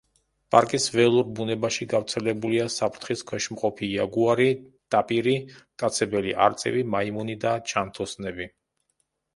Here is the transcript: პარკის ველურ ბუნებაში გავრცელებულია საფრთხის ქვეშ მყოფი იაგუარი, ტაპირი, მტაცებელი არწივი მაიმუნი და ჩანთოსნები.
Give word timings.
პარკის 0.53 0.85
ველურ 0.93 1.27
ბუნებაში 1.39 1.85
გავრცელებულია 1.91 2.65
საფრთხის 2.77 3.23
ქვეშ 3.33 3.49
მყოფი 3.57 3.91
იაგუარი, 3.99 4.49
ტაპირი, 4.97 5.37
მტაცებელი 5.77 6.35
არწივი 6.49 6.87
მაიმუნი 6.97 7.39
და 7.47 7.55
ჩანთოსნები. 7.75 8.53